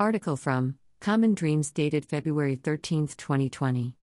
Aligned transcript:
Article 0.00 0.36
from 0.36 0.76
Common 1.02 1.34
Dreams 1.34 1.70
dated 1.70 2.06
February 2.06 2.56
13, 2.56 3.08
2020. 3.08 3.96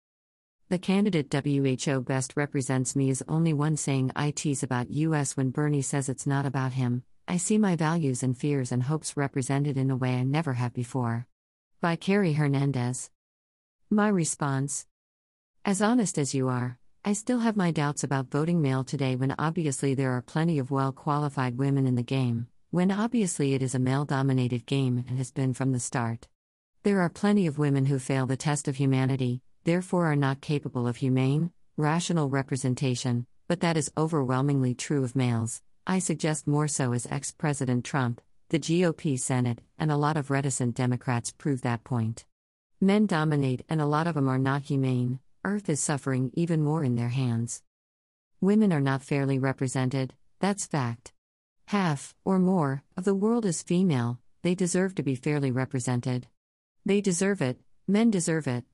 The 0.68 0.78
candidate 0.78 1.32
WHO 1.32 2.00
best 2.00 2.32
represents 2.36 2.96
me 2.96 3.10
is 3.10 3.22
only 3.28 3.52
one 3.52 3.76
saying 3.76 4.10
IT's 4.18 4.64
about 4.64 4.90
US 4.90 5.36
when 5.36 5.50
Bernie 5.50 5.82
says 5.82 6.08
it's 6.08 6.26
not 6.26 6.46
about 6.46 6.72
him. 6.72 7.04
I 7.28 7.36
see 7.36 7.58
my 7.58 7.76
values 7.76 8.24
and 8.24 8.36
fears 8.36 8.72
and 8.72 8.82
hopes 8.82 9.16
represented 9.16 9.76
in 9.76 9.88
a 9.88 9.96
way 9.96 10.16
I 10.16 10.24
never 10.24 10.54
have 10.54 10.74
before. 10.74 11.28
By 11.80 11.94
Carrie 11.94 12.32
Hernandez. 12.32 13.12
My 13.88 14.08
response 14.08 14.86
As 15.64 15.80
honest 15.80 16.18
as 16.18 16.34
you 16.34 16.48
are, 16.48 16.76
I 17.04 17.12
still 17.12 17.38
have 17.38 17.56
my 17.56 17.70
doubts 17.70 18.02
about 18.02 18.32
voting 18.32 18.60
male 18.60 18.82
today 18.82 19.14
when 19.14 19.36
obviously 19.38 19.94
there 19.94 20.10
are 20.10 20.22
plenty 20.22 20.58
of 20.58 20.72
well 20.72 20.90
qualified 20.90 21.56
women 21.56 21.86
in 21.86 21.94
the 21.94 22.02
game, 22.02 22.48
when 22.74 22.90
obviously 22.90 23.54
it 23.54 23.62
is 23.62 23.76
a 23.76 23.78
male 23.78 24.04
dominated 24.04 24.66
game 24.66 25.04
and 25.08 25.16
has 25.16 25.30
been 25.30 25.54
from 25.54 25.70
the 25.70 25.78
start. 25.78 26.26
There 26.82 27.00
are 27.02 27.08
plenty 27.08 27.46
of 27.46 27.56
women 27.56 27.86
who 27.86 28.00
fail 28.00 28.26
the 28.26 28.36
test 28.36 28.66
of 28.66 28.74
humanity, 28.74 29.42
therefore 29.62 30.06
are 30.06 30.16
not 30.16 30.40
capable 30.40 30.88
of 30.88 30.96
humane, 30.96 31.52
rational 31.76 32.28
representation, 32.28 33.28
but 33.46 33.60
that 33.60 33.76
is 33.76 33.92
overwhelmingly 33.96 34.74
true 34.74 35.04
of 35.04 35.14
males. 35.14 35.62
I 35.86 36.00
suggest 36.00 36.48
more 36.48 36.66
so 36.66 36.92
as 36.92 37.06
ex 37.12 37.30
President 37.30 37.84
Trump, 37.84 38.20
the 38.48 38.58
GOP 38.58 39.20
Senate, 39.20 39.60
and 39.78 39.92
a 39.92 39.96
lot 39.96 40.16
of 40.16 40.32
reticent 40.32 40.74
Democrats 40.74 41.30
prove 41.30 41.62
that 41.62 41.84
point. 41.84 42.24
Men 42.80 43.06
dominate, 43.06 43.64
and 43.68 43.80
a 43.80 43.86
lot 43.86 44.08
of 44.08 44.16
them 44.16 44.28
are 44.28 44.36
not 44.36 44.62
humane. 44.62 45.20
Earth 45.44 45.68
is 45.68 45.78
suffering 45.78 46.32
even 46.34 46.60
more 46.60 46.82
in 46.82 46.96
their 46.96 47.10
hands. 47.10 47.62
Women 48.40 48.72
are 48.72 48.80
not 48.80 49.04
fairly 49.04 49.38
represented, 49.38 50.12
that's 50.40 50.66
fact. 50.66 51.13
Half, 51.66 52.14
or 52.24 52.38
more, 52.38 52.82
of 52.96 53.04
the 53.04 53.14
world 53.14 53.46
is 53.46 53.62
female, 53.62 54.20
they 54.42 54.54
deserve 54.54 54.94
to 54.96 55.02
be 55.02 55.14
fairly 55.14 55.50
represented. 55.50 56.26
They 56.84 57.00
deserve 57.00 57.40
it, 57.40 57.58
men 57.88 58.10
deserve 58.10 58.46
it. 58.46 58.64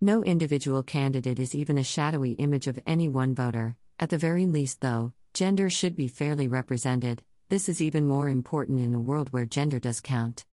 No 0.00 0.22
individual 0.22 0.82
candidate 0.82 1.38
is 1.38 1.54
even 1.54 1.78
a 1.78 1.84
shadowy 1.84 2.32
image 2.32 2.66
of 2.66 2.78
any 2.86 3.08
one 3.08 3.34
voter, 3.34 3.76
at 3.98 4.10
the 4.10 4.18
very 4.18 4.46
least, 4.46 4.80
though, 4.82 5.12
gender 5.32 5.70
should 5.70 5.96
be 5.96 6.08
fairly 6.08 6.48
represented. 6.48 7.22
This 7.48 7.68
is 7.68 7.80
even 7.80 8.06
more 8.06 8.28
important 8.28 8.80
in 8.80 8.94
a 8.94 9.00
world 9.00 9.32
where 9.32 9.46
gender 9.46 9.78
does 9.78 10.00
count. 10.00 10.44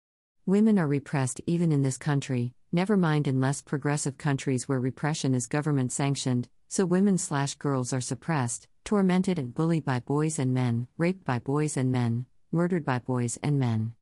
Women 0.46 0.78
are 0.78 0.86
repressed 0.86 1.40
even 1.46 1.72
in 1.72 1.82
this 1.82 1.98
country, 1.98 2.54
never 2.72 2.96
mind 2.96 3.26
in 3.26 3.40
less 3.40 3.62
progressive 3.62 4.16
countries 4.16 4.68
where 4.68 4.80
repression 4.80 5.34
is 5.34 5.46
government 5.46 5.92
sanctioned, 5.92 6.48
so 6.68 6.86
women 6.86 7.18
slash 7.18 7.54
girls 7.54 7.92
are 7.92 8.00
suppressed, 8.00 8.68
tormented 8.88 9.38
and 9.38 9.52
bullied 9.52 9.84
by 9.84 10.00
boys 10.00 10.38
and 10.38 10.54
men, 10.54 10.88
raped 10.96 11.22
by 11.22 11.38
boys 11.38 11.76
and 11.76 11.92
men, 11.92 12.24
murdered 12.50 12.86
by 12.86 12.98
boys 12.98 13.38
and 13.42 13.58
men. 13.58 13.92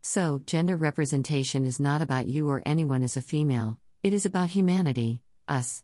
So, 0.00 0.40
gender 0.46 0.74
representation 0.74 1.66
is 1.66 1.78
not 1.78 2.00
about 2.00 2.26
you 2.26 2.48
or 2.48 2.62
anyone 2.64 3.02
as 3.02 3.18
a 3.18 3.20
female, 3.20 3.78
it 4.02 4.14
is 4.14 4.24
about 4.24 4.48
humanity, 4.48 5.20
us. 5.48 5.82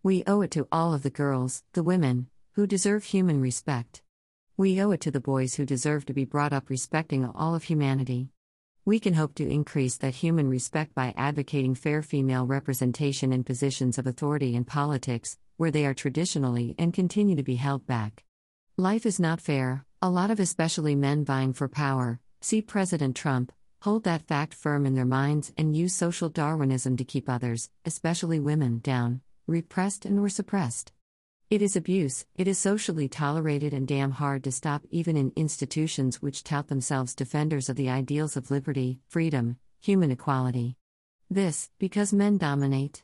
We 0.00 0.22
owe 0.28 0.42
it 0.42 0.52
to 0.52 0.68
all 0.70 0.94
of 0.94 1.02
the 1.02 1.10
girls, 1.10 1.64
the 1.72 1.82
women, 1.82 2.28
who 2.52 2.68
deserve 2.68 3.02
human 3.02 3.40
respect. 3.40 4.00
We 4.56 4.80
owe 4.80 4.92
it 4.92 5.00
to 5.00 5.10
the 5.10 5.18
boys 5.18 5.56
who 5.56 5.66
deserve 5.66 6.06
to 6.06 6.14
be 6.14 6.24
brought 6.24 6.52
up 6.52 6.70
respecting 6.70 7.26
all 7.26 7.56
of 7.56 7.64
humanity. 7.64 8.28
We 8.84 9.00
can 9.00 9.14
hope 9.14 9.34
to 9.34 9.50
increase 9.50 9.96
that 9.96 10.14
human 10.14 10.48
respect 10.48 10.94
by 10.94 11.14
advocating 11.16 11.74
fair 11.74 12.00
female 12.02 12.46
representation 12.46 13.32
in 13.32 13.42
positions 13.42 13.98
of 13.98 14.06
authority 14.06 14.54
in 14.54 14.64
politics, 14.64 15.36
where 15.56 15.70
they 15.70 15.86
are 15.86 15.94
traditionally 15.94 16.74
and 16.78 16.94
continue 16.94 17.36
to 17.36 17.42
be 17.42 17.56
held 17.56 17.86
back. 17.86 18.24
Life 18.76 19.06
is 19.06 19.20
not 19.20 19.40
fair, 19.40 19.84
a 20.00 20.10
lot 20.10 20.30
of 20.30 20.40
especially 20.40 20.94
men 20.94 21.24
vying 21.24 21.52
for 21.52 21.68
power, 21.68 22.20
see 22.40 22.62
President 22.62 23.14
Trump, 23.14 23.52
hold 23.82 24.04
that 24.04 24.26
fact 24.26 24.54
firm 24.54 24.86
in 24.86 24.94
their 24.94 25.04
minds 25.04 25.52
and 25.56 25.76
use 25.76 25.94
social 25.94 26.28
Darwinism 26.28 26.96
to 26.96 27.04
keep 27.04 27.28
others, 27.28 27.70
especially 27.84 28.40
women, 28.40 28.80
down, 28.82 29.20
repressed, 29.46 30.04
and 30.04 30.18
or 30.18 30.28
suppressed. 30.28 30.92
It 31.50 31.60
is 31.60 31.76
abuse, 31.76 32.24
it 32.34 32.48
is 32.48 32.58
socially 32.58 33.08
tolerated 33.08 33.74
and 33.74 33.86
damn 33.86 34.12
hard 34.12 34.42
to 34.44 34.52
stop 34.52 34.84
even 34.90 35.18
in 35.18 35.32
institutions 35.36 36.22
which 36.22 36.44
tout 36.44 36.68
themselves 36.68 37.14
defenders 37.14 37.68
of 37.68 37.76
the 37.76 37.90
ideals 37.90 38.38
of 38.38 38.50
liberty, 38.50 39.00
freedom, 39.06 39.58
human 39.80 40.10
equality. 40.10 40.76
This, 41.28 41.68
because 41.78 42.12
men 42.12 42.38
dominate. 42.38 43.02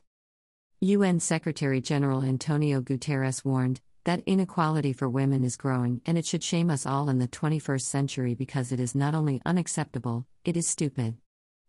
UN 0.81 1.19
Secretary 1.19 1.81
General 1.81 2.23
Antonio 2.23 2.79
Guterres 2.79 3.43
warned, 3.43 3.81
that 4.05 4.23
inequality 4.25 4.93
for 4.93 5.09
women 5.09 5.43
is 5.43 5.57
growing 5.57 5.99
and 6.05 6.17
it 6.17 6.25
should 6.25 6.41
shame 6.41 6.69
us 6.69 6.85
all 6.85 7.09
in 7.09 7.19
the 7.19 7.27
21st 7.27 7.81
century 7.81 8.33
because 8.33 8.71
it 8.71 8.79
is 8.79 8.95
not 8.95 9.13
only 9.13 9.41
unacceptable, 9.45 10.25
it 10.45 10.55
is 10.55 10.65
stupid. 10.65 11.17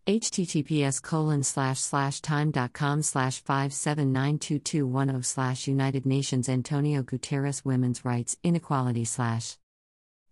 https 0.06 1.03
colon 1.03 1.43
slash 1.43 1.81
slash 1.81 2.21
time.com 2.21 3.03
slash 3.03 3.43
5792210 3.43 5.25
slash 5.25 5.66
United 5.66 6.06
Nations 6.06 6.48
Antonio 6.48 7.03
Guterres 7.03 7.65
Women's 7.65 8.04
Rights 8.04 8.37
Inequality 8.44 9.04
slash. 9.04 9.59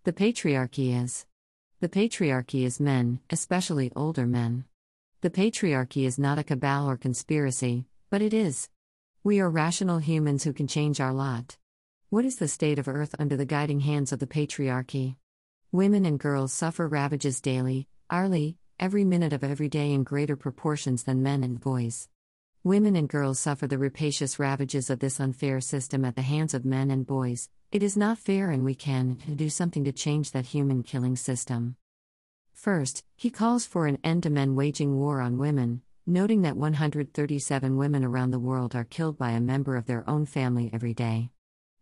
The 0.05 0.13
patriarchy 0.13 1.03
is. 1.03 1.25
The 1.81 1.89
patriarchy 1.89 2.63
is 2.63 2.79
men, 2.79 3.19
especially 3.29 3.91
older 3.93 4.25
men. 4.25 4.63
The 5.19 5.29
patriarchy 5.29 6.05
is 6.05 6.17
not 6.17 6.39
a 6.39 6.45
cabal 6.45 6.89
or 6.89 6.95
conspiracy, 6.95 7.88
but 8.09 8.21
it 8.21 8.33
is. 8.33 8.69
We 9.23 9.39
are 9.39 9.49
rational 9.49 9.99
humans 9.99 10.43
who 10.43 10.53
can 10.53 10.67
change 10.67 10.99
our 10.99 11.13
lot. 11.13 11.57
What 12.09 12.25
is 12.25 12.37
the 12.37 12.47
state 12.47 12.79
of 12.79 12.87
Earth 12.87 13.13
under 13.19 13.37
the 13.37 13.45
guiding 13.45 13.81
hands 13.81 14.11
of 14.11 14.19
the 14.19 14.27
patriarchy? 14.27 15.17
Women 15.71 16.05
and 16.05 16.19
girls 16.19 16.51
suffer 16.51 16.87
ravages 16.87 17.39
daily, 17.39 17.87
hourly, 18.09 18.57
every 18.79 19.03
minute 19.03 19.33
of 19.33 19.43
every 19.43 19.69
day 19.69 19.91
in 19.91 20.03
greater 20.03 20.35
proportions 20.35 21.03
than 21.03 21.21
men 21.21 21.43
and 21.43 21.59
boys. 21.59 22.09
Women 22.63 22.95
and 22.95 23.07
girls 23.07 23.39
suffer 23.39 23.67
the 23.67 23.77
rapacious 23.77 24.39
ravages 24.39 24.89
of 24.89 24.99
this 24.99 25.19
unfair 25.19 25.61
system 25.61 26.03
at 26.03 26.15
the 26.15 26.23
hands 26.23 26.53
of 26.53 26.65
men 26.65 26.89
and 26.89 27.05
boys. 27.05 27.49
It 27.71 27.83
is 27.83 27.95
not 27.95 28.17
fair, 28.17 28.49
and 28.49 28.65
we 28.65 28.73
can 28.73 29.17
do 29.35 29.49
something 29.49 29.83
to 29.83 29.91
change 29.91 30.31
that 30.31 30.47
human 30.47 30.81
killing 30.81 31.15
system. 31.15 31.75
First, 32.53 33.03
he 33.15 33.29
calls 33.29 33.65
for 33.65 33.85
an 33.85 33.99
end 34.03 34.23
to 34.23 34.29
men 34.29 34.55
waging 34.55 34.97
war 34.97 35.21
on 35.21 35.37
women, 35.37 35.83
noting 36.05 36.41
that 36.41 36.57
137 36.57 37.77
women 37.77 38.03
around 38.03 38.31
the 38.31 38.39
world 38.39 38.75
are 38.75 38.83
killed 38.83 39.17
by 39.17 39.31
a 39.31 39.41
member 39.41 39.75
of 39.75 39.85
their 39.85 40.09
own 40.09 40.25
family 40.25 40.69
every 40.73 40.93
day 40.93 41.31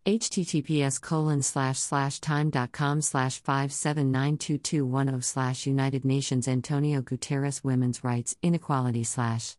https 0.07 1.01
colon 1.01 1.41
slash 1.41 1.77
slash 1.79 2.19
time.com 2.21 3.01
slash 3.01 3.43
5792210 3.43 5.21
slash 5.21 5.67
United 5.67 6.05
Nations 6.05 6.47
Antonio 6.47 7.01
Guterres 7.01 7.61
Women's 7.61 8.05
Rights 8.05 8.37
Inequality 8.41 9.03
slash. 9.03 9.57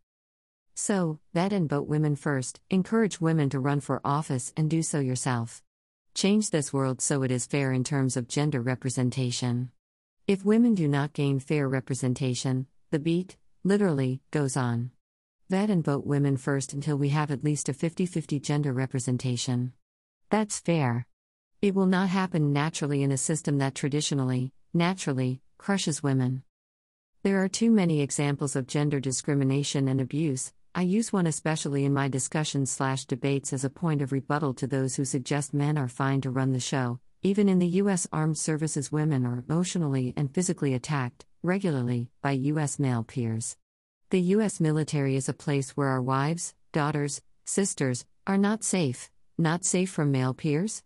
So, 0.75 1.19
vet 1.35 1.53
and 1.53 1.69
vote 1.69 1.87
women 1.87 2.17
first, 2.17 2.61
encourage 2.71 3.21
women 3.21 3.51
to 3.51 3.61
run 3.61 3.81
for 3.81 4.01
office 4.03 4.55
and 4.57 4.71
do 4.71 4.81
so 4.83 5.01
yourself. 5.01 5.63
Change 6.15 6.49
this 6.49 6.73
world 6.73 7.03
so 7.03 7.23
it 7.23 7.31
is 7.31 7.45
fair 7.45 7.71
in 7.71 7.85
terms 7.85 8.17
of 8.17 8.27
gender 8.27 8.63
representation. 8.63 9.71
If 10.27 10.47
women 10.47 10.75
do 10.75 10.89
not 10.89 11.13
gain 11.13 11.41
fair 11.41 11.69
representation, 11.69 12.69
the 12.91 12.99
beat, 12.99 13.37
literally, 13.65 14.21
goes 14.31 14.57
on. 14.57 14.91
Vet 15.51 15.71
and 15.71 15.85
vote 15.85 16.07
women 16.07 16.37
first 16.37 16.73
until 16.73 16.97
we 16.97 17.09
have 17.09 17.31
at 17.31 17.43
least 17.43 17.69
a 17.69 17.73
50 17.73 18.07
50 18.07 18.39
gender 18.41 18.73
representation. 18.73 19.73
That's 20.31 20.61
fair. 20.61 21.07
It 21.63 21.75
will 21.75 21.87
not 21.87 22.11
happen 22.11 22.53
naturally 22.53 23.03
in 23.03 23.11
a 23.11 23.17
system 23.17 23.59
that 23.59 23.75
traditionally, 23.75 24.53
naturally, 24.73 25.41
crushes 25.57 26.03
women. 26.03 26.43
There 27.23 27.43
are 27.43 27.49
too 27.49 27.71
many 27.71 28.01
examples 28.01 28.55
of 28.55 28.67
gender 28.67 29.01
discrimination 29.01 29.89
and 29.89 30.01
abuse. 30.01 30.53
I 30.75 30.83
use 30.83 31.13
one 31.13 31.27
especially 31.27 31.85
in 31.85 31.93
my 31.93 32.09
discussions 32.09 32.71
slash 32.71 33.07
debates 33.07 33.53
as 33.53 33.65
a 33.65 33.71
point 33.71 34.03
of 34.03 34.13
rebuttal 34.13 34.55
to 34.55 34.67
those 34.67 34.95
who 34.95 35.05
suggest 35.05 35.53
men 35.53 35.77
are 35.77 35.89
fine 35.89 36.21
to 36.21 36.31
run 36.31 36.53
the 36.53 36.61
show. 36.61 37.01
Even 37.23 37.49
in 37.49 37.59
the 37.59 37.67
U.S. 37.83 38.07
Armed 38.13 38.39
Services, 38.39 38.93
women 38.93 39.27
are 39.27 39.43
emotionally 39.45 40.15
and 40.17 40.33
physically 40.33 40.73
attacked, 40.73 41.27
regularly, 41.43 42.11
by 42.23 42.31
U.S. 42.31 42.79
male 42.79 43.03
peers. 43.03 43.57
The 44.11 44.21
U.S. 44.37 44.61
military 44.61 45.17
is 45.17 45.29
a 45.29 45.33
place 45.33 45.77
where 45.77 45.89
our 45.89 46.01
wives, 46.01 46.55
daughters, 46.71 47.21
sisters, 47.45 48.05
are 48.25 48.39
not 48.39 48.63
safe. 48.63 49.11
Not 49.37 49.65
safe 49.65 49.91
from 49.91 50.13
male 50.13 50.33
peers? 50.33 50.85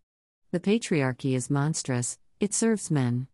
The 0.52 0.60
patriarchy 0.60 1.34
is 1.34 1.50
monstrous, 1.50 2.18
it 2.40 2.54
serves 2.54 2.90
men. 2.90 3.26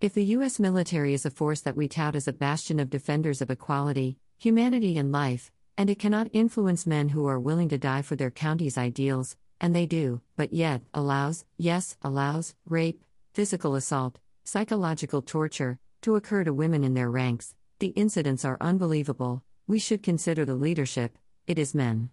If 0.00 0.14
the 0.14 0.24
U.S. 0.36 0.58
military 0.58 1.14
is 1.14 1.24
a 1.24 1.30
force 1.30 1.60
that 1.60 1.76
we 1.76 1.86
tout 1.86 2.16
as 2.16 2.26
a 2.26 2.32
bastion 2.32 2.80
of 2.80 2.90
defenders 2.90 3.40
of 3.40 3.50
equality, 3.50 4.18
humanity, 4.38 4.98
and 4.98 5.12
life, 5.12 5.52
and 5.78 5.88
it 5.88 6.00
cannot 6.00 6.30
influence 6.32 6.84
men 6.84 7.10
who 7.10 7.28
are 7.28 7.38
willing 7.38 7.68
to 7.68 7.78
die 7.78 8.02
for 8.02 8.16
their 8.16 8.30
county's 8.32 8.76
ideals, 8.76 9.36
and 9.60 9.74
they 9.74 9.86
do, 9.86 10.20
but 10.36 10.52
yet 10.52 10.82
allows, 10.94 11.44
yes, 11.56 11.96
allows, 12.02 12.54
rape, 12.66 13.02
physical 13.32 13.74
assault, 13.74 14.18
psychological 14.44 15.22
torture, 15.22 15.78
to 16.02 16.16
occur 16.16 16.44
to 16.44 16.52
women 16.52 16.82
in 16.82 16.94
their 16.94 17.10
ranks, 17.10 17.54
the 17.78 17.88
incidents 17.88 18.44
are 18.44 18.56
unbelievable, 18.60 19.42
we 19.66 19.78
should 19.78 20.02
consider 20.02 20.44
the 20.44 20.54
leadership, 20.54 21.16
it 21.46 21.58
is 21.58 21.74
men. 21.74 22.10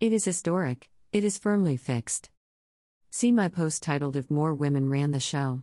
It 0.00 0.12
is 0.12 0.24
historic. 0.24 0.88
It 1.12 1.22
is 1.22 1.38
firmly 1.38 1.76
fixed. 1.76 2.30
See 3.10 3.30
my 3.30 3.48
post 3.48 3.82
titled 3.82 4.16
If 4.16 4.30
More 4.30 4.54
Women 4.54 4.88
Ran 4.88 5.12
the 5.12 5.20
Show. 5.20 5.62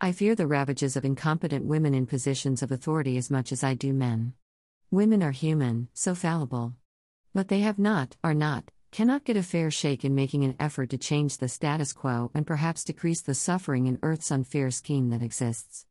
I 0.00 0.12
fear 0.12 0.34
the 0.34 0.46
ravages 0.46 0.96
of 0.96 1.04
incompetent 1.04 1.64
women 1.64 1.94
in 1.94 2.06
positions 2.06 2.62
of 2.62 2.70
authority 2.70 3.16
as 3.16 3.30
much 3.30 3.52
as 3.52 3.64
I 3.64 3.74
do 3.74 3.92
men. 3.92 4.34
Women 4.90 5.22
are 5.22 5.30
human, 5.30 5.88
so 5.94 6.14
fallible. 6.14 6.74
But 7.32 7.48
they 7.48 7.60
have 7.60 7.78
not, 7.78 8.16
are 8.22 8.34
not, 8.34 8.70
cannot 8.90 9.24
get 9.24 9.36
a 9.36 9.42
fair 9.42 9.70
shake 9.70 10.04
in 10.04 10.14
making 10.14 10.44
an 10.44 10.56
effort 10.58 10.90
to 10.90 10.98
change 10.98 11.38
the 11.38 11.48
status 11.48 11.92
quo 11.92 12.30
and 12.34 12.46
perhaps 12.46 12.84
decrease 12.84 13.20
the 13.20 13.34
suffering 13.34 13.86
in 13.86 13.98
Earth's 14.02 14.30
unfair 14.30 14.70
scheme 14.70 15.10
that 15.10 15.22
exists. 15.22 15.86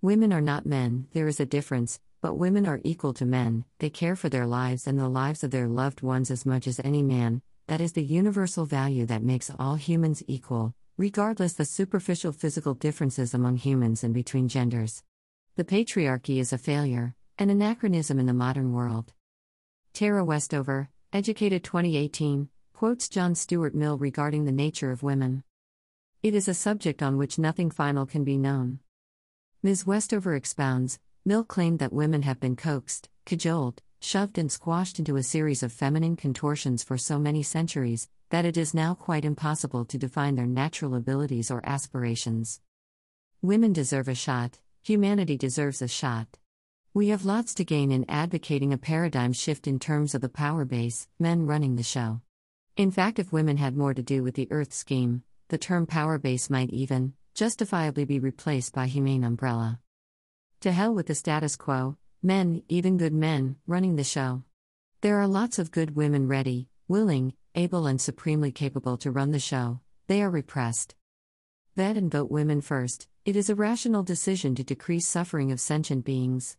Women 0.00 0.32
are 0.32 0.40
not 0.40 0.66
men, 0.66 1.08
there 1.12 1.28
is 1.28 1.40
a 1.40 1.46
difference, 1.46 2.00
but 2.20 2.38
women 2.38 2.66
are 2.66 2.80
equal 2.84 3.12
to 3.14 3.24
men, 3.24 3.64
they 3.78 3.90
care 3.90 4.16
for 4.16 4.28
their 4.28 4.46
lives 4.46 4.86
and 4.86 4.98
the 4.98 5.08
lives 5.08 5.44
of 5.44 5.50
their 5.50 5.68
loved 5.68 6.02
ones 6.02 6.30
as 6.30 6.46
much 6.46 6.66
as 6.66 6.80
any 6.84 7.02
man, 7.02 7.42
that 7.68 7.80
is 7.80 7.92
the 7.92 8.02
universal 8.02 8.64
value 8.64 9.06
that 9.06 9.22
makes 9.22 9.50
all 9.58 9.76
humans 9.76 10.22
equal, 10.26 10.74
regardless 10.96 11.52
the 11.52 11.64
superficial 11.64 12.32
physical 12.32 12.74
differences 12.74 13.34
among 13.34 13.56
humans 13.56 14.02
and 14.02 14.12
between 14.14 14.48
genders. 14.48 15.04
The 15.56 15.64
patriarchy 15.64 16.38
is 16.38 16.52
a 16.52 16.58
failure, 16.58 17.14
an 17.38 17.50
anachronism 17.50 18.18
in 18.18 18.26
the 18.26 18.32
modern 18.32 18.72
world. 18.72 19.12
Tara 19.92 20.24
Westover, 20.24 20.90
Educated 21.10 21.64
2018, 21.64 22.50
quotes 22.74 23.08
John 23.08 23.34
Stuart 23.34 23.74
Mill 23.74 23.96
regarding 23.96 24.44
the 24.44 24.52
nature 24.52 24.90
of 24.90 25.02
women. 25.02 25.42
It 26.22 26.34
is 26.34 26.48
a 26.48 26.52
subject 26.52 27.02
on 27.02 27.16
which 27.16 27.38
nothing 27.38 27.70
final 27.70 28.04
can 28.04 28.24
be 28.24 28.36
known. 28.36 28.80
Ms. 29.62 29.86
Westover 29.86 30.34
expounds 30.34 30.98
Mill 31.24 31.44
claimed 31.44 31.78
that 31.78 31.94
women 31.94 32.22
have 32.22 32.38
been 32.40 32.56
coaxed, 32.56 33.08
cajoled, 33.24 33.80
shoved, 34.02 34.36
and 34.36 34.52
squashed 34.52 34.98
into 34.98 35.16
a 35.16 35.22
series 35.22 35.62
of 35.62 35.72
feminine 35.72 36.14
contortions 36.14 36.84
for 36.84 36.98
so 36.98 37.18
many 37.18 37.42
centuries 37.42 38.10
that 38.28 38.44
it 38.44 38.58
is 38.58 38.74
now 38.74 38.92
quite 38.92 39.24
impossible 39.24 39.86
to 39.86 39.96
define 39.96 40.34
their 40.34 40.46
natural 40.46 40.94
abilities 40.94 41.50
or 41.50 41.64
aspirations. 41.64 42.60
Women 43.40 43.72
deserve 43.72 44.08
a 44.08 44.14
shot, 44.14 44.58
humanity 44.82 45.38
deserves 45.38 45.80
a 45.80 45.88
shot. 45.88 46.36
We 46.94 47.08
have 47.08 47.26
lots 47.26 47.54
to 47.54 47.64
gain 47.64 47.92
in 47.92 48.06
advocating 48.08 48.72
a 48.72 48.78
paradigm 48.78 49.32
shift 49.32 49.66
in 49.66 49.78
terms 49.78 50.14
of 50.14 50.22
the 50.22 50.28
power 50.28 50.64
base, 50.64 51.06
men 51.18 51.46
running 51.46 51.76
the 51.76 51.82
show. 51.82 52.22
In 52.76 52.90
fact, 52.90 53.18
if 53.18 53.30
women 53.30 53.58
had 53.58 53.76
more 53.76 53.92
to 53.92 54.02
do 54.02 54.22
with 54.22 54.34
the 54.34 54.48
Earth 54.50 54.72
scheme, 54.72 55.22
the 55.48 55.58
term 55.58 55.86
power 55.86 56.18
base 56.18 56.48
might 56.48 56.70
even, 56.70 57.12
justifiably 57.34 58.04
be 58.04 58.18
replaced 58.18 58.74
by 58.74 58.86
humane 58.86 59.22
umbrella. 59.22 59.80
To 60.62 60.72
hell 60.72 60.94
with 60.94 61.06
the 61.06 61.14
status 61.14 61.56
quo, 61.56 61.98
men, 62.22 62.62
even 62.68 62.96
good 62.96 63.12
men, 63.12 63.56
running 63.66 63.96
the 63.96 64.02
show. 64.02 64.42
There 65.02 65.20
are 65.20 65.28
lots 65.28 65.58
of 65.58 65.70
good 65.70 65.94
women 65.94 66.26
ready, 66.26 66.68
willing, 66.88 67.34
able, 67.54 67.86
and 67.86 68.00
supremely 68.00 68.50
capable 68.50 68.96
to 68.98 69.10
run 69.10 69.30
the 69.30 69.38
show, 69.38 69.80
they 70.06 70.22
are 70.22 70.30
repressed. 70.30 70.94
Vet 71.76 71.98
and 71.98 72.10
vote 72.10 72.30
women 72.30 72.62
first, 72.62 73.08
it 73.24 73.36
is 73.36 73.50
a 73.50 73.54
rational 73.54 74.02
decision 74.02 74.54
to 74.54 74.64
decrease 74.64 75.06
suffering 75.06 75.52
of 75.52 75.60
sentient 75.60 76.04
beings. 76.04 76.56